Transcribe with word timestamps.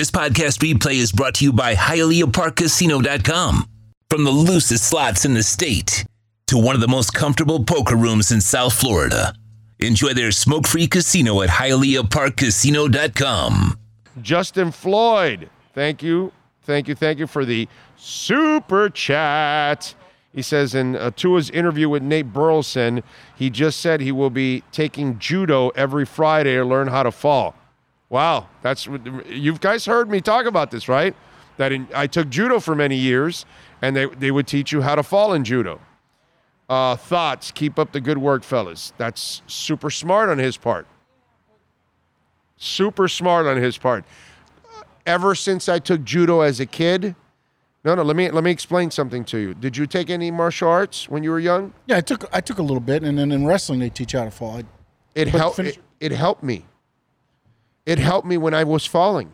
This 0.00 0.10
podcast 0.10 0.60
replay 0.60 0.94
is 0.94 1.12
brought 1.12 1.34
to 1.34 1.44
you 1.44 1.52
by 1.52 1.74
HialeahParkCasino.com. 1.74 3.68
From 4.08 4.24
the 4.24 4.30
loosest 4.30 4.88
slots 4.88 5.26
in 5.26 5.34
the 5.34 5.42
state 5.42 6.06
to 6.46 6.56
one 6.56 6.74
of 6.74 6.80
the 6.80 6.88
most 6.88 7.12
comfortable 7.12 7.62
poker 7.62 7.96
rooms 7.96 8.32
in 8.32 8.40
South 8.40 8.72
Florida. 8.72 9.34
Enjoy 9.78 10.14
their 10.14 10.32
smoke 10.32 10.66
free 10.66 10.86
casino 10.86 11.42
at 11.42 11.50
HialeahParkCasino.com. 11.50 13.78
Justin 14.22 14.70
Floyd, 14.70 15.50
thank 15.74 16.02
you, 16.02 16.32
thank 16.62 16.88
you, 16.88 16.94
thank 16.94 17.18
you 17.18 17.26
for 17.26 17.44
the 17.44 17.68
super 17.98 18.88
chat. 18.88 19.94
He 20.32 20.40
says 20.40 20.74
in 20.74 20.96
uh, 20.96 21.10
Tua's 21.10 21.50
interview 21.50 21.90
with 21.90 22.02
Nate 22.02 22.32
Burleson, 22.32 23.02
he 23.36 23.50
just 23.50 23.80
said 23.80 24.00
he 24.00 24.12
will 24.12 24.30
be 24.30 24.62
taking 24.72 25.18
judo 25.18 25.68
every 25.76 26.06
Friday 26.06 26.54
to 26.54 26.64
learn 26.64 26.88
how 26.88 27.02
to 27.02 27.12
fall. 27.12 27.54
Wow, 28.10 28.48
that's 28.60 28.86
you 29.28 29.56
guys 29.58 29.86
heard 29.86 30.10
me 30.10 30.20
talk 30.20 30.44
about 30.44 30.70
this, 30.72 30.88
right? 30.88 31.14
That 31.58 31.70
in, 31.72 31.86
I 31.94 32.06
took 32.08 32.28
judo 32.28 32.58
for 32.60 32.74
many 32.74 32.96
years, 32.96 33.46
and 33.80 33.94
they 33.96 34.06
they 34.06 34.30
would 34.32 34.46
teach 34.48 34.72
you 34.72 34.82
how 34.82 34.96
to 34.96 35.02
fall 35.02 35.32
in 35.32 35.44
judo. 35.44 35.80
Uh, 36.68 36.96
thoughts? 36.96 37.50
Keep 37.52 37.78
up 37.78 37.92
the 37.92 38.00
good 38.00 38.18
work, 38.18 38.42
fellas. 38.42 38.92
That's 38.98 39.42
super 39.46 39.90
smart 39.90 40.28
on 40.28 40.38
his 40.38 40.56
part. 40.56 40.86
Super 42.56 43.08
smart 43.08 43.46
on 43.46 43.56
his 43.56 43.78
part. 43.78 44.04
Ever 45.06 45.34
since 45.34 45.68
I 45.68 45.78
took 45.78 46.04
judo 46.04 46.40
as 46.42 46.60
a 46.60 46.66
kid, 46.66 47.14
no, 47.84 47.94
no. 47.94 48.02
Let 48.02 48.16
me 48.16 48.30
let 48.30 48.44
me 48.44 48.50
explain 48.50 48.90
something 48.90 49.24
to 49.26 49.38
you. 49.38 49.54
Did 49.54 49.76
you 49.76 49.86
take 49.86 50.10
any 50.10 50.30
martial 50.30 50.68
arts 50.68 51.08
when 51.08 51.22
you 51.22 51.30
were 51.30 51.40
young? 51.40 51.72
Yeah, 51.86 51.96
I 51.98 52.00
took 52.00 52.24
I 52.34 52.40
took 52.40 52.58
a 52.58 52.62
little 52.62 52.80
bit, 52.80 53.02
and 53.04 53.18
then 53.18 53.30
in 53.32 53.46
wrestling 53.46 53.78
they 53.80 53.88
teach 53.90 54.12
you 54.12 54.18
how 54.18 54.24
to 54.26 54.30
fall. 54.30 54.56
I, 54.58 54.64
It 55.14 55.28
helped. 55.28 55.56
finish- 55.56 55.76
It, 56.00 56.12
it 56.12 56.12
helped 56.12 56.42
me. 56.42 56.64
It 57.86 57.98
helped 57.98 58.26
me 58.26 58.36
when 58.36 58.54
I 58.54 58.64
was 58.64 58.86
falling. 58.86 59.32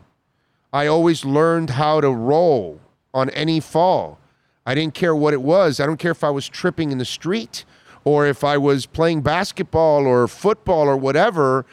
I 0.73 0.86
always 0.86 1.24
learned 1.24 1.70
how 1.70 2.00
to 2.00 2.10
roll 2.10 2.80
on 3.14 3.30
any 3.30 3.60
fall. 3.60 4.19
I 4.64 4.75
didn't 4.75 4.94
care 4.94 5.14
what 5.14 5.33
it 5.33 5.42
was. 5.42 5.80
I 5.80 5.86
don't 5.86 5.97
care 5.97 6.11
if 6.11 6.25
I 6.25 6.30
was 6.30 6.48
tripping 6.48 6.91
in 6.91 6.98
the 6.98 7.05
street 7.05 7.64
or 8.05 8.27
if 8.27 8.44
I 8.44 8.58
was 8.58 8.86
playing 8.86 9.22
basketball 9.22 10.06
or 10.06 10.28
football 10.28 10.89
or 10.89 10.97
whatever. 10.97 11.67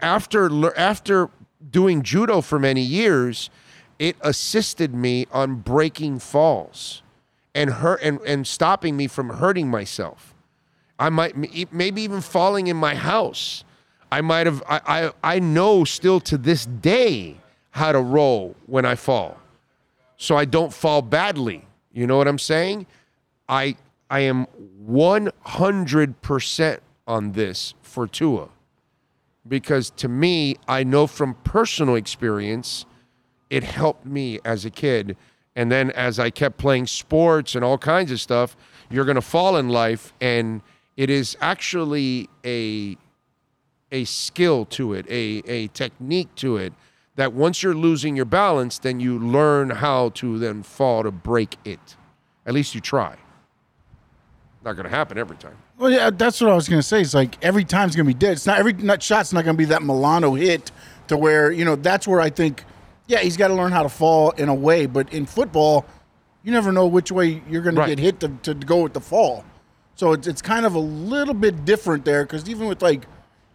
After 0.00 0.48
after 0.76 1.30
doing 1.70 2.02
judo 2.02 2.40
for 2.40 2.58
many 2.58 2.82
years, 2.82 3.50
it 3.98 4.16
assisted 4.20 4.94
me 4.94 5.26
on 5.32 5.56
breaking 5.56 6.20
falls 6.20 7.02
and 7.54 7.70
hurt 7.70 8.00
and, 8.02 8.20
and 8.20 8.46
stopping 8.46 8.96
me 8.96 9.08
from 9.08 9.30
hurting 9.30 9.68
myself. 9.68 10.34
I 10.98 11.10
might 11.10 11.36
maybe 11.72 12.02
even 12.02 12.20
falling 12.20 12.66
in 12.66 12.76
my 12.76 12.94
house. 12.94 13.64
I 14.10 14.20
might 14.20 14.46
have. 14.46 14.62
I, 14.68 14.80
I 14.86 15.36
I 15.36 15.38
know 15.38 15.84
still 15.84 16.20
to 16.20 16.38
this 16.38 16.66
day 16.66 17.36
how 17.70 17.92
to 17.92 18.00
roll 18.00 18.56
when 18.66 18.84
I 18.84 18.94
fall, 18.94 19.38
so 20.16 20.36
I 20.36 20.44
don't 20.44 20.72
fall 20.72 21.02
badly. 21.02 21.64
You 21.92 22.06
know 22.06 22.16
what 22.16 22.28
I'm 22.28 22.38
saying? 22.38 22.86
I 23.48 23.76
I 24.10 24.20
am 24.20 24.44
100 24.86 26.22
percent 26.22 26.82
on 27.06 27.32
this 27.32 27.74
for 27.82 28.06
Tua, 28.06 28.48
because 29.46 29.90
to 29.90 30.08
me, 30.08 30.56
I 30.66 30.84
know 30.84 31.06
from 31.06 31.34
personal 31.44 31.94
experience, 31.94 32.86
it 33.50 33.62
helped 33.62 34.06
me 34.06 34.38
as 34.44 34.64
a 34.64 34.70
kid, 34.70 35.16
and 35.54 35.70
then 35.70 35.90
as 35.90 36.18
I 36.18 36.30
kept 36.30 36.56
playing 36.56 36.86
sports 36.86 37.54
and 37.54 37.64
all 37.64 37.78
kinds 37.78 38.10
of 38.10 38.20
stuff, 38.20 38.56
you're 38.90 39.04
gonna 39.04 39.20
fall 39.20 39.56
in 39.56 39.68
life 39.68 40.14
and 40.20 40.62
it 40.96 41.10
is 41.10 41.36
actually 41.40 42.28
a 42.44 42.96
a 43.90 44.04
skill 44.04 44.64
to 44.66 44.92
it, 44.94 45.06
a 45.08 45.42
a 45.46 45.68
technique 45.68 46.34
to 46.36 46.56
it 46.56 46.72
that 47.16 47.32
once 47.32 47.62
you're 47.62 47.74
losing 47.74 48.14
your 48.14 48.24
balance, 48.24 48.78
then 48.78 49.00
you 49.00 49.18
learn 49.18 49.70
how 49.70 50.10
to 50.10 50.38
then 50.38 50.62
fall 50.62 51.02
to 51.02 51.10
break 51.10 51.56
it. 51.64 51.96
At 52.46 52.54
least 52.54 52.74
you 52.74 52.80
try. 52.80 53.16
Not 54.64 54.74
going 54.74 54.84
to 54.84 54.90
happen 54.90 55.18
every 55.18 55.36
time. 55.36 55.56
well, 55.78 55.90
yeah, 55.90 56.10
that's 56.10 56.40
what 56.40 56.50
I 56.50 56.54
was 56.54 56.68
gonna 56.68 56.82
say. 56.82 57.00
It's 57.00 57.14
like 57.14 57.42
every 57.42 57.64
time's 57.64 57.94
gonna 57.96 58.06
be 58.06 58.14
dead. 58.14 58.32
It's 58.32 58.46
not 58.46 58.58
every 58.58 58.72
nut 58.72 59.02
shot's 59.02 59.32
not 59.32 59.44
gonna 59.44 59.56
be 59.56 59.66
that 59.66 59.82
Milano 59.82 60.34
hit 60.34 60.70
to 61.08 61.16
where 61.16 61.50
you 61.52 61.64
know 61.64 61.76
that's 61.76 62.06
where 62.08 62.20
I 62.20 62.30
think, 62.30 62.64
yeah, 63.06 63.20
he's 63.20 63.36
got 63.36 63.48
to 63.48 63.54
learn 63.54 63.72
how 63.72 63.82
to 63.84 63.88
fall 63.88 64.30
in 64.32 64.48
a 64.48 64.54
way. 64.54 64.86
But 64.86 65.12
in 65.12 65.26
football, 65.26 65.86
you 66.42 66.52
never 66.52 66.72
know 66.72 66.86
which 66.86 67.10
way 67.12 67.42
you're 67.48 67.62
gonna 67.62 67.86
get 67.86 67.98
hit 67.98 68.20
to, 68.20 68.28
to 68.42 68.54
go 68.54 68.82
with 68.82 68.92
the 68.92 69.00
fall. 69.00 69.44
So 69.94 70.12
it's 70.12 70.26
it's 70.26 70.42
kind 70.42 70.66
of 70.66 70.74
a 70.74 70.80
little 70.80 71.34
bit 71.34 71.64
different 71.64 72.04
there 72.04 72.24
because 72.24 72.48
even 72.48 72.66
with 72.66 72.82
like, 72.82 73.06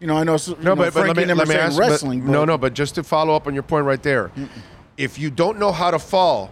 you 0.03 0.07
know, 0.07 0.17
I 0.17 0.25
know, 0.25 0.35
so- 0.35 0.57
you 0.57 0.63
know, 0.65 0.75
Frankie 0.91 1.21
and 1.21 1.29
them 1.29 1.39
are 1.39 1.45
saying 1.45 1.69
but- 1.69 1.77
wrestling. 1.79 2.25
no, 2.25 2.39
but- 2.41 2.45
no, 2.45 2.57
but 2.57 2.73
just 2.73 2.95
to 2.95 3.03
follow 3.03 3.33
up 3.37 3.47
on 3.47 3.53
your 3.53 3.63
point 3.63 3.85
right 3.85 4.03
there, 4.03 4.31
if 4.97 5.17
you 5.17 5.31
don't 5.31 5.57
know 5.57 5.71
how 5.71 5.91
to 5.91 5.97
fall, 5.97 6.49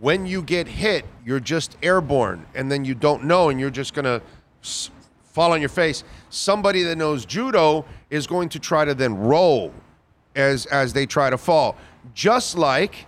when 0.00 0.24
you 0.24 0.40
get 0.40 0.66
hit, 0.66 1.04
you're 1.22 1.38
just 1.38 1.76
airborne, 1.82 2.46
and 2.54 2.72
then 2.72 2.82
you 2.86 2.94
don't 2.94 3.24
know, 3.24 3.50
and 3.50 3.60
you're 3.60 3.68
just 3.68 3.92
gonna 3.92 4.22
s- 4.62 4.88
fall 5.34 5.52
on 5.52 5.60
your 5.60 5.68
face. 5.68 6.02
Somebody 6.30 6.82
that 6.84 6.96
knows 6.96 7.26
judo 7.26 7.84
is 8.08 8.26
going 8.26 8.48
to 8.48 8.58
try 8.58 8.86
to 8.86 8.94
then 8.94 9.14
roll 9.18 9.70
as 10.34 10.64
as 10.66 10.94
they 10.94 11.04
try 11.04 11.28
to 11.28 11.36
fall, 11.36 11.76
just 12.14 12.56
like 12.56 13.06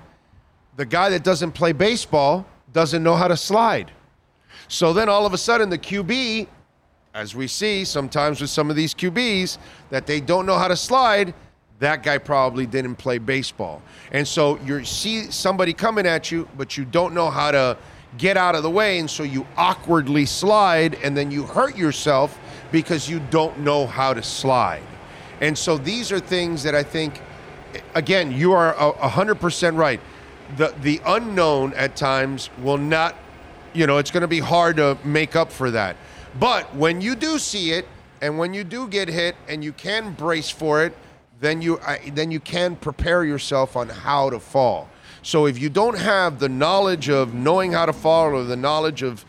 the 0.76 0.84
guy 0.84 1.08
that 1.08 1.24
doesn't 1.24 1.52
play 1.52 1.72
baseball 1.72 2.44
doesn't 2.74 3.02
know 3.02 3.16
how 3.16 3.28
to 3.28 3.36
slide. 3.36 3.92
So 4.68 4.92
then 4.92 5.08
all 5.08 5.24
of 5.24 5.32
a 5.32 5.38
sudden 5.38 5.70
the 5.70 5.78
QB 5.78 6.48
as 7.16 7.34
we 7.34 7.46
see 7.46 7.82
sometimes 7.82 8.42
with 8.42 8.50
some 8.50 8.68
of 8.68 8.76
these 8.76 8.92
QBs 8.92 9.56
that 9.88 10.06
they 10.06 10.20
don't 10.20 10.44
know 10.44 10.58
how 10.58 10.68
to 10.68 10.76
slide, 10.76 11.32
that 11.78 12.02
guy 12.02 12.18
probably 12.18 12.66
didn't 12.66 12.96
play 12.96 13.16
baseball. 13.16 13.80
And 14.12 14.28
so 14.28 14.60
you 14.60 14.84
see 14.84 15.30
somebody 15.30 15.72
coming 15.72 16.06
at 16.06 16.30
you, 16.30 16.46
but 16.58 16.76
you 16.76 16.84
don't 16.84 17.14
know 17.14 17.30
how 17.30 17.50
to 17.52 17.78
get 18.18 18.36
out 18.36 18.54
of 18.54 18.62
the 18.62 18.70
way. 18.70 18.98
And 18.98 19.08
so 19.08 19.22
you 19.22 19.46
awkwardly 19.56 20.26
slide 20.26 20.96
and 21.02 21.16
then 21.16 21.30
you 21.30 21.44
hurt 21.44 21.74
yourself 21.74 22.38
because 22.70 23.08
you 23.08 23.20
don't 23.30 23.60
know 23.60 23.86
how 23.86 24.12
to 24.12 24.22
slide. 24.22 24.82
And 25.40 25.56
so 25.56 25.78
these 25.78 26.12
are 26.12 26.20
things 26.20 26.62
that 26.64 26.74
I 26.74 26.82
think, 26.82 27.22
again, 27.94 28.30
you 28.30 28.52
are 28.52 28.74
a- 28.74 29.06
a 29.06 29.08
100% 29.08 29.78
right. 29.78 30.00
The, 30.58 30.74
the 30.82 31.00
unknown 31.06 31.72
at 31.74 31.96
times 31.96 32.50
will 32.62 32.78
not 32.78 33.16
you 33.76 33.86
know, 33.86 33.98
it's 33.98 34.10
going 34.10 34.22
to 34.22 34.28
be 34.28 34.40
hard 34.40 34.76
to 34.76 34.96
make 35.04 35.36
up 35.36 35.52
for 35.52 35.70
that. 35.70 35.96
But 36.38 36.74
when 36.74 37.00
you 37.00 37.14
do 37.14 37.38
see 37.38 37.72
it, 37.72 37.86
and 38.20 38.38
when 38.38 38.54
you 38.54 38.64
do 38.64 38.88
get 38.88 39.08
hit, 39.08 39.36
and 39.48 39.62
you 39.62 39.72
can 39.72 40.12
brace 40.14 40.50
for 40.50 40.84
it, 40.84 40.94
then 41.40 41.60
you 41.60 41.78
I, 41.80 42.10
then 42.14 42.30
you 42.30 42.40
can 42.40 42.76
prepare 42.76 43.24
yourself 43.24 43.76
on 43.76 43.88
how 43.88 44.30
to 44.30 44.40
fall. 44.40 44.88
So 45.22 45.46
if 45.46 45.58
you 45.58 45.68
don't 45.68 45.98
have 45.98 46.38
the 46.38 46.48
knowledge 46.48 47.08
of 47.08 47.34
knowing 47.34 47.72
how 47.72 47.86
to 47.86 47.92
fall 47.92 48.34
or 48.34 48.44
the 48.44 48.56
knowledge 48.56 49.02
of 49.02 49.24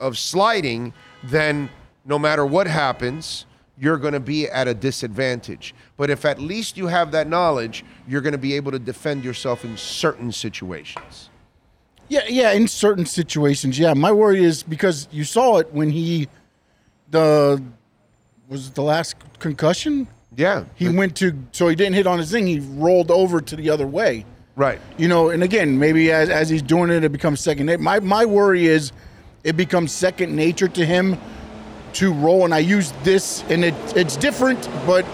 of 0.00 0.18
sliding, 0.18 0.92
then 1.22 1.70
no 2.04 2.18
matter 2.18 2.44
what 2.44 2.66
happens, 2.66 3.46
you're 3.78 3.98
going 3.98 4.12
to 4.12 4.20
be 4.20 4.48
at 4.48 4.68
a 4.68 4.74
disadvantage. 4.74 5.74
But 5.96 6.10
if 6.10 6.24
at 6.24 6.40
least 6.40 6.76
you 6.76 6.88
have 6.88 7.12
that 7.12 7.28
knowledge, 7.28 7.84
you're 8.08 8.20
going 8.20 8.32
to 8.32 8.38
be 8.38 8.54
able 8.54 8.72
to 8.72 8.78
defend 8.78 9.24
yourself 9.24 9.64
in 9.64 9.76
certain 9.76 10.32
situations. 10.32 11.30
Yeah, 12.08 12.22
yeah, 12.28 12.52
in 12.52 12.68
certain 12.68 13.06
situations, 13.06 13.78
yeah. 13.78 13.94
My 13.94 14.12
worry 14.12 14.44
is 14.44 14.62
because 14.62 15.08
you 15.10 15.24
saw 15.24 15.58
it 15.58 15.72
when 15.72 15.90
he, 15.90 16.28
the, 17.12 17.62
was 18.48 18.68
it 18.68 18.74
the 18.74 18.82
last 18.82 19.14
concussion? 19.38 20.08
Yeah. 20.36 20.64
He 20.74 20.88
went 20.88 21.16
to, 21.18 21.38
so 21.52 21.68
he 21.68 21.76
didn't 21.76 21.94
hit 21.94 22.06
on 22.06 22.18
his 22.18 22.30
thing. 22.30 22.46
He 22.46 22.58
rolled 22.58 23.10
over 23.10 23.40
to 23.40 23.56
the 23.56 23.70
other 23.70 23.86
way. 23.86 24.24
right. 24.56 24.80
You 24.98 25.08
know, 25.08 25.30
and 25.30 25.42
again, 25.42 25.78
maybe 25.78 26.10
as, 26.10 26.28
as 26.28 26.48
he's 26.48 26.62
doing 26.62 26.90
it, 26.90 27.04
it 27.04 27.12
becomes 27.12 27.40
second 27.40 27.66
nature. 27.66 27.82
My, 27.82 28.00
my 28.00 28.24
worry 28.24 28.66
is 28.66 28.92
it 29.44 29.56
becomes 29.56 29.92
second 29.92 30.34
nature 30.34 30.68
to 30.68 30.84
him 30.84 31.18
to 31.94 32.12
roll. 32.12 32.44
And 32.44 32.54
I 32.54 32.58
use 32.58 32.92
this, 33.04 33.44
and 33.48 33.64
it, 33.64 33.74
it's 33.94 34.16
different, 34.16 34.68
but 34.86 35.04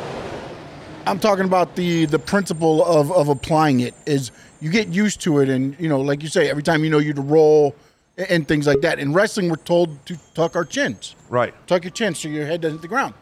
I'm 1.06 1.18
talking 1.18 1.46
about 1.46 1.74
the 1.74 2.04
the 2.04 2.18
principle 2.18 2.84
of 2.84 3.10
of 3.12 3.28
applying 3.28 3.80
it 3.80 3.94
is 4.04 4.30
you 4.60 4.70
get 4.70 4.88
used 4.88 5.22
to 5.22 5.38
it, 5.40 5.48
and 5.48 5.74
you 5.80 5.88
know, 5.88 6.00
like 6.00 6.22
you 6.22 6.28
say, 6.28 6.50
every 6.50 6.62
time 6.62 6.84
you 6.84 6.90
know 6.90 6.98
you 6.98 7.14
to 7.14 7.22
roll 7.22 7.74
and, 8.18 8.46
things 8.48 8.66
like 8.66 8.80
that. 8.80 8.98
In 8.98 9.12
wrestling, 9.12 9.48
we're 9.48 9.56
told 9.56 10.04
to 10.06 10.18
tuck 10.34 10.56
our 10.56 10.64
chins, 10.64 11.14
Right. 11.28 11.54
tuck 11.66 11.84
your 11.84 11.92
chin 11.92 12.14
so 12.14 12.28
your 12.28 12.46
head 12.46 12.60
doesn't 12.60 12.78
hit 12.78 12.82
the 12.82 12.88
ground. 12.88 13.14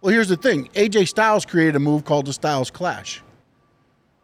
Well, 0.00 0.12
here's 0.12 0.28
the 0.28 0.36
thing: 0.36 0.68
AJ 0.74 1.08
Styles 1.08 1.44
created 1.44 1.74
a 1.76 1.80
move 1.80 2.04
called 2.04 2.26
the 2.26 2.32
Styles 2.32 2.70
Clash. 2.70 3.22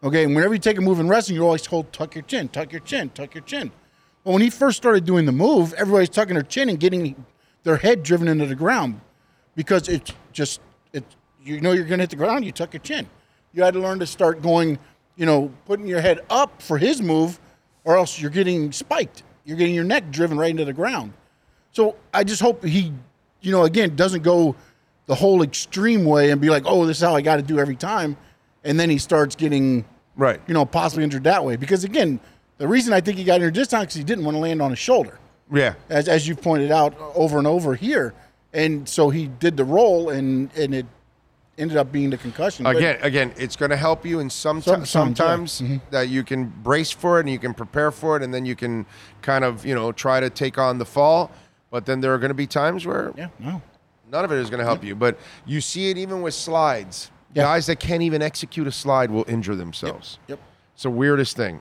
Okay, 0.04 0.24
and 0.24 0.34
whenever 0.34 0.54
you 0.54 0.60
take 0.60 0.78
a 0.78 0.80
move 0.80 1.00
in 1.00 1.08
wrestling, 1.08 1.36
you're 1.36 1.44
always 1.44 1.62
told 1.62 1.92
tuck 1.92 2.14
your 2.14 2.22
chin, 2.22 2.48
tuck 2.48 2.72
your 2.72 2.80
chin, 2.80 3.10
tuck 3.10 3.34
your 3.34 3.44
chin. 3.44 3.70
Well, 4.24 4.34
when 4.34 4.42
he 4.42 4.50
first 4.50 4.76
started 4.76 5.04
doing 5.04 5.26
the 5.26 5.32
move, 5.32 5.72
everybody's 5.74 6.08
tucking 6.08 6.34
their 6.34 6.42
chin 6.44 6.68
and 6.68 6.78
getting 6.78 7.24
their 7.64 7.76
head 7.76 8.02
driven 8.02 8.28
into 8.28 8.46
the 8.46 8.54
ground 8.54 9.00
because 9.56 9.88
it's 9.88 10.12
just 10.32 10.60
it. 10.92 11.04
You 11.44 11.60
know 11.60 11.72
you're 11.72 11.84
going 11.84 11.98
to 11.98 12.02
hit 12.02 12.10
the 12.10 12.16
ground, 12.16 12.44
you 12.44 12.52
tuck 12.52 12.72
your 12.72 12.82
chin. 12.82 13.08
You 13.52 13.64
had 13.64 13.74
to 13.74 13.80
learn 13.80 13.98
to 13.98 14.06
start 14.06 14.42
going, 14.42 14.78
you 15.16 15.26
know, 15.26 15.52
putting 15.66 15.86
your 15.86 16.00
head 16.00 16.20
up 16.30 16.62
for 16.62 16.78
his 16.78 17.02
move, 17.02 17.40
or 17.84 17.96
else 17.96 18.20
you're 18.20 18.30
getting 18.30 18.70
spiked. 18.70 19.24
You're 19.44 19.56
getting 19.56 19.74
your 19.74 19.84
neck 19.84 20.10
driven 20.10 20.38
right 20.38 20.50
into 20.50 20.64
the 20.64 20.72
ground. 20.72 21.12
So 21.72 21.96
I 22.12 22.24
just 22.24 22.40
hope 22.42 22.64
he, 22.64 22.92
you 23.40 23.50
know, 23.52 23.64
again 23.64 23.96
doesn't 23.96 24.22
go 24.22 24.54
the 25.06 25.14
whole 25.14 25.42
extreme 25.42 26.04
way 26.04 26.30
and 26.30 26.40
be 26.40 26.48
like, 26.50 26.62
oh, 26.66 26.86
this 26.86 26.98
is 26.98 27.02
how 27.02 27.16
I 27.16 27.22
got 27.22 27.36
to 27.36 27.42
do 27.42 27.58
every 27.58 27.74
time, 27.76 28.16
and 28.64 28.78
then 28.78 28.88
he 28.90 28.98
starts 28.98 29.34
getting, 29.34 29.84
Right. 30.14 30.40
You 30.46 30.52
know, 30.54 30.66
possibly 30.66 31.04
injured 31.04 31.24
that 31.24 31.42
way. 31.44 31.56
Because 31.56 31.84
again, 31.84 32.20
the 32.58 32.68
reason 32.68 32.92
I 32.92 33.00
think 33.00 33.16
he 33.16 33.24
got 33.24 33.36
injured 33.36 33.54
this 33.54 33.68
time 33.68 33.80
because 33.82 33.94
he 33.94 34.04
didn't 34.04 34.24
want 34.26 34.34
to 34.36 34.40
land 34.40 34.60
on 34.60 34.70
his 34.70 34.78
shoulder, 34.78 35.18
Yeah. 35.50 35.74
as 35.88 36.06
as 36.08 36.28
you 36.28 36.36
pointed 36.36 36.70
out 36.70 36.94
over 37.14 37.38
and 37.38 37.46
over 37.46 37.74
here, 37.74 38.12
and 38.52 38.86
so 38.88 39.08
he 39.10 39.26
did 39.26 39.56
the 39.56 39.64
roll, 39.64 40.10
and 40.10 40.50
and 40.56 40.74
it 40.74 40.86
ended 41.58 41.76
up 41.76 41.92
being 41.92 42.10
the 42.10 42.16
concussion. 42.16 42.64
But- 42.64 42.76
Again, 42.76 42.98
again, 43.02 43.32
it's 43.36 43.56
going 43.56 43.70
to 43.70 43.76
help 43.76 44.04
you, 44.06 44.20
and 44.20 44.30
some, 44.30 44.62
Some- 44.62 44.84
sometimes 44.86 45.52
some, 45.52 45.66
yeah. 45.66 45.72
Mm-hmm. 45.76 45.90
that 45.90 46.08
you 46.08 46.24
can 46.24 46.46
brace 46.62 46.90
for 46.90 47.18
it 47.18 47.22
and 47.22 47.30
you 47.30 47.38
can 47.38 47.54
prepare 47.54 47.90
for 47.90 48.16
it, 48.16 48.22
and 48.22 48.32
then 48.32 48.44
you 48.46 48.56
can 48.56 48.86
kind 49.20 49.44
of 49.44 49.64
you 49.66 49.74
know 49.74 49.92
try 49.92 50.20
to 50.20 50.30
take 50.30 50.58
on 50.58 50.78
the 50.78 50.84
fall. 50.86 51.30
But 51.70 51.86
then 51.86 52.00
there 52.00 52.12
are 52.14 52.18
going 52.18 52.30
to 52.30 52.34
be 52.34 52.46
times 52.46 52.86
where 52.86 53.12
yeah, 53.16 53.28
no. 53.38 53.62
none 54.10 54.24
of 54.24 54.32
it 54.32 54.38
is 54.38 54.50
going 54.50 54.58
to 54.60 54.64
help 54.64 54.82
you. 54.84 54.94
But 54.94 55.18
you 55.46 55.60
see 55.60 55.90
it 55.90 55.98
even 55.98 56.22
with 56.22 56.34
slides. 56.34 57.10
Yeah. 57.34 57.44
Guys 57.44 57.66
that 57.66 57.80
can't 57.80 58.02
even 58.02 58.20
execute 58.20 58.66
a 58.66 58.72
slide 58.72 59.10
will 59.10 59.24
injure 59.26 59.54
themselves. 59.54 60.18
Yep. 60.28 60.38
It's 60.74 60.82
the 60.82 60.90
weirdest 60.90 61.34
thing. 61.36 61.60